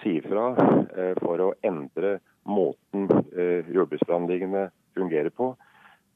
si 0.00 0.16
ifra 0.22 0.48
eh, 0.96 1.12
for 1.20 1.44
å 1.44 1.52
endre 1.66 2.16
måten 2.48 3.10
eh, 3.36 3.68
jordbruksforhandlingene 3.76 4.70
fungerer 4.96 5.34
på. 5.36 5.52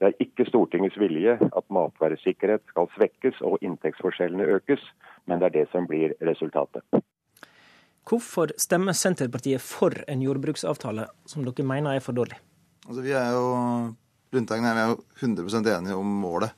Det 0.00 0.08
er 0.08 0.24
ikke 0.24 0.48
Stortingets 0.48 0.96
vilje 0.96 1.36
at 1.44 1.66
matvaresikkerhet 1.68 2.64
skal 2.72 2.88
svekkes 2.96 3.44
og 3.44 3.60
inntektsforskjellene 3.60 4.48
økes, 4.56 4.80
men 5.28 5.42
det 5.42 5.50
er 5.50 5.56
det 5.58 5.68
som 5.74 5.84
blir 5.90 6.16
resultatet. 6.24 6.86
Hvorfor 8.10 8.50
stemmer 8.58 8.96
Senterpartiet 8.96 9.62
for 9.62 9.94
en 10.10 10.22
jordbruksavtale 10.24 11.06
som 11.30 11.44
dere 11.46 11.66
mener 11.66 11.94
er 11.94 12.02
for 12.02 12.16
dårlig? 12.16 12.40
Altså, 12.88 13.04
vi 13.04 13.14
er 13.14 13.30
jo, 13.36 13.44
Lundteigen 14.34 14.66
er 14.66 14.80
jo 14.90 14.96
100% 15.20 15.70
enige 15.76 15.98
om 15.98 16.14
målet. 16.24 16.56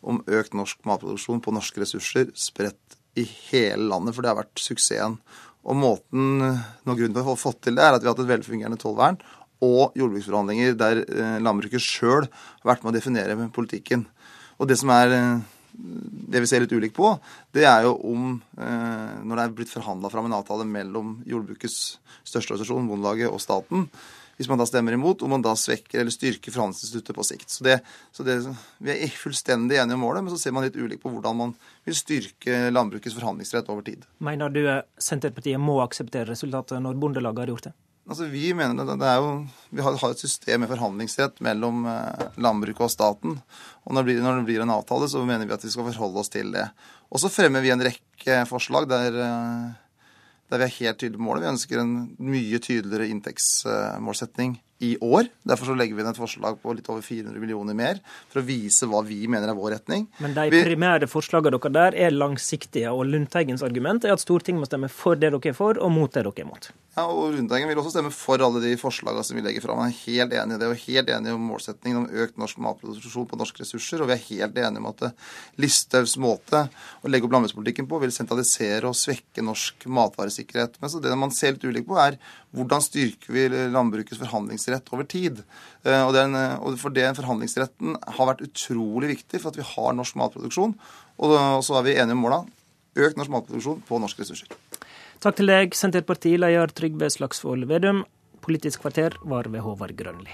Om 0.00 0.20
økt 0.28 0.56
norsk 0.56 0.84
matproduksjon 0.88 1.40
på 1.44 1.52
norske 1.56 1.80
ressurser 1.80 2.32
spredt 2.36 2.98
i 3.16 3.24
hele 3.24 3.88
landet. 3.88 4.16
For 4.16 4.24
det 4.24 4.32
har 4.32 4.40
vært 4.42 4.60
suksessen. 4.60 5.16
Og 5.60 5.76
måten, 5.76 6.40
noe 6.40 6.96
grunn 6.96 7.16
til 7.16 7.22
å 7.22 7.30
få 7.32 7.36
fått 7.48 7.64
til 7.66 7.76
det, 7.76 7.84
er 7.84 7.96
at 7.96 8.04
vi 8.04 8.08
har 8.08 8.16
hatt 8.16 8.22
et 8.24 8.32
velfungerende 8.32 8.80
tollvern 8.80 9.20
og 9.64 9.96
jordbruksforhandlinger 9.98 10.76
der 10.80 11.02
eh, 11.04 11.38
landbruket 11.42 11.84
sjøl 11.84 12.24
har 12.24 12.68
vært 12.70 12.84
med 12.84 12.92
å 12.92 12.96
definere 12.96 13.48
politikken. 13.52 14.06
Og 14.60 14.70
det 14.70 14.78
som 14.80 14.92
er 14.94 15.12
eh, 15.16 15.42
det 15.72 16.42
vi 16.42 16.48
ser 16.50 16.64
litt 16.64 16.72
ulikt 16.72 16.96
på, 16.96 17.12
det 17.54 17.66
er 17.68 17.84
jo 17.86 17.96
om 18.10 18.32
eh, 18.58 19.18
Når 19.24 19.36
det 19.36 19.44
er 19.44 19.58
blitt 19.60 19.72
forhandla 19.72 20.10
fram 20.12 20.28
en 20.28 20.38
avtale 20.38 20.66
mellom 20.68 21.18
jordbrukets 21.28 21.98
største 22.24 22.54
organisasjon, 22.54 22.88
Bondelaget, 22.90 23.30
og 23.30 23.42
staten, 23.42 23.88
hvis 24.40 24.48
man 24.48 24.56
da 24.56 24.64
stemmer 24.64 24.94
imot, 24.96 25.20
om 25.20 25.34
man 25.34 25.42
da 25.44 25.52
svekker 25.58 26.00
eller 26.00 26.14
styrker 26.14 26.54
forhandlingsinstituttet 26.54 27.16
på 27.18 27.24
sikt. 27.28 27.50
Så, 27.52 27.64
det, 27.66 27.74
så 28.08 28.24
det, 28.24 28.38
Vi 28.80 28.94
er 28.94 29.12
fullstendig 29.12 29.76
enige 29.76 29.98
om 29.98 30.06
målet, 30.06 30.24
men 30.24 30.32
så 30.32 30.40
ser 30.40 30.54
man 30.56 30.64
litt 30.64 30.78
ulikt 30.80 31.02
på 31.02 31.12
hvordan 31.12 31.36
man 31.36 31.52
vil 31.84 31.98
styrke 31.98 32.70
landbrukets 32.72 33.18
forhandlingsrett 33.18 33.68
over 33.68 33.84
tid. 33.84 34.06
Mener 34.24 34.54
du 34.54 34.62
Senterpartiet 34.96 35.60
må 35.60 35.76
akseptere 35.84 36.30
resultatet 36.32 36.80
når 36.80 36.96
Bondelaget 37.02 37.44
har 37.44 37.52
gjort 37.52 37.68
det? 37.68 37.74
Altså, 38.10 38.26
vi 38.26 38.48
mener 38.58 38.74
det, 38.74 38.96
det 38.98 39.06
er 39.06 39.20
jo, 39.22 39.34
vi 39.70 39.82
har, 39.86 39.94
et 39.94 40.22
system 40.22 40.64
med 40.64 40.70
forhandlingsrett 40.72 41.36
mellom 41.46 41.84
eh, 41.86 42.24
landbruket 42.42 42.88
og 42.88 42.90
staten. 42.90 43.36
og 43.84 43.92
når 43.94 44.02
det, 44.02 44.06
blir, 44.08 44.22
når 44.24 44.40
det, 44.40 44.46
blir, 44.48 44.62
en 44.64 44.72
avtale, 44.74 45.06
så 45.08 45.22
mener 45.22 45.46
vi 45.46 45.54
at 45.54 45.66
vi 45.66 45.70
skal 45.70 45.86
forholde 45.92 46.24
oss 46.24 46.32
til 46.34 46.50
det. 46.56 46.66
Og 47.10 47.22
så 47.22 47.30
fremmer 47.30 47.62
vi 47.62 47.70
en 47.70 47.84
rekke 47.86 48.40
forslag 48.50 48.88
der, 48.90 49.20
eh, 49.22 50.02
der 50.50 50.62
vi 50.62 50.66
er 50.66 50.74
helt 50.80 50.98
tydelige 50.98 51.22
på 51.22 51.28
målet. 51.28 51.46
Vi 51.46 51.52
ønsker 51.52 51.84
en 51.84 51.94
mye 52.18 52.58
tydeligere 52.58 53.12
inntektsmålsetning 53.14 54.58
i 54.80 54.94
år. 55.04 55.28
Derfor 55.46 55.70
så 55.70 55.76
legger 55.76 55.96
vi 55.96 56.04
inn 56.04 56.10
et 56.10 56.20
forslag 56.20 56.58
på 56.62 56.74
litt 56.76 56.88
over 56.88 57.04
400 57.04 57.40
millioner 57.42 57.76
mer, 57.76 58.00
for 58.32 58.40
å 58.40 58.46
vise 58.46 58.88
hva 58.88 59.02
vi 59.06 59.22
mener 59.30 59.52
er 59.52 59.58
vår 59.58 59.76
retning. 59.76 60.06
Men 60.24 60.36
de 60.36 60.48
primære 60.50 61.08
forslagene 61.10 61.58
dere 61.60 61.74
der 61.76 61.98
er 62.06 62.14
langsiktige, 62.16 62.92
og 62.92 63.08
Lundteigens 63.12 63.64
argument 63.66 64.06
er 64.06 64.16
at 64.16 64.24
Stortinget 64.24 64.64
må 64.64 64.70
stemme 64.70 64.92
for 64.92 65.20
det 65.20 65.32
dere 65.34 65.52
er 65.52 65.56
for, 65.56 65.80
og 65.80 65.92
mot 65.92 66.12
det 66.12 66.24
dere 66.24 66.44
er 66.44 66.48
mot. 66.48 66.70
Ja, 66.96 67.04
og 67.06 67.36
Lundteigen 67.36 67.70
vil 67.70 67.78
også 67.78 67.92
stemme 67.94 68.10
for 68.10 68.42
alle 68.42 68.60
de 68.64 68.72
forslagene 68.80 69.22
som 69.24 69.36
vi 69.38 69.44
legger 69.44 69.62
fram. 69.62 69.78
Han 69.78 69.92
er 69.92 70.00
helt 70.00 70.34
enig 70.34 70.56
i 70.56 70.60
det, 70.60 70.70
og 70.72 70.82
helt 70.88 71.12
enig 71.14 71.34
om 71.36 71.44
målsettingen 71.52 72.00
om 72.00 72.08
økt 72.24 72.40
norsk 72.40 72.58
matproduksjon 72.64 73.28
på 73.30 73.38
norske 73.38 73.62
ressurser. 73.62 74.02
Og 74.02 74.10
vi 74.10 74.16
er 74.16 74.24
helt 74.26 74.58
enige 74.58 74.82
om 74.82 74.88
at 74.90 75.04
Listhaugs 75.60 76.16
måte 76.20 76.64
å 77.00 77.12
legge 77.12 77.28
opp 77.28 77.36
landbrukspolitikken 77.36 77.86
på 77.90 78.00
vil 78.02 78.14
sentralisere 78.14 78.90
og 78.90 78.98
svekke 78.98 79.44
norsk 79.46 79.86
matvaresikkerhet. 79.86 80.80
Men 80.82 80.92
så 80.92 81.02
det 81.04 81.14
man 81.20 81.34
ser 81.36 81.54
litt 81.54 81.68
ulikt 81.68 81.88
på, 81.88 82.00
er 82.02 82.18
hvordan 82.56 82.82
styrker 82.82 83.36
vi 83.36 83.46
landbrukets 83.70 84.18
forhandlingsrett 84.18 84.69
forhandlingsrett 84.70 84.92
over 84.92 85.04
tid. 85.04 85.42
Eh, 85.84 86.02
og, 86.06 86.14
den, 86.14 86.34
og 86.60 86.78
for 86.78 86.90
den 86.90 87.14
forhandlingsretten 87.14 87.96
har 88.16 88.30
vært 88.30 88.44
utrolig 88.44 89.16
viktig 89.16 89.40
for 89.40 89.50
at 89.50 89.58
vi 89.58 89.66
har 89.66 89.94
norsk 89.94 90.16
matproduksjon. 90.16 90.74
Og 91.20 91.64
så 91.64 91.78
er 91.78 91.84
vi 91.84 91.96
enige 91.96 92.16
om 92.16 92.24
måla. 92.24 92.44
Økt 92.96 93.18
norsk 93.18 93.30
matproduksjon 93.30 93.82
på 93.86 94.00
norske 94.00 94.22
ressurser. 94.22 94.48
Takk 95.20 95.36
til 95.36 95.50
deg, 95.50 95.74
Senterpartileder 95.76 96.72
Trygve 96.72 97.10
Slagsvold 97.10 97.68
Vedum. 97.68 98.04
Politisk 98.40 98.80
kvarter 98.80 99.18
var 99.20 99.50
ved 99.52 99.60
Håvard 99.60 99.92
Grønli. 99.98 100.32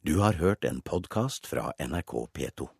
Du 0.00 0.22
har 0.22 0.38
hørt 0.40 0.64
en 0.64 0.80
podkast 0.80 1.46
fra 1.46 1.74
NRK 1.76 2.30
P2. 2.32 2.70